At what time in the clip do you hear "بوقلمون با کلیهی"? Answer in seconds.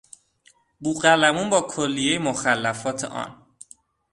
0.81-2.17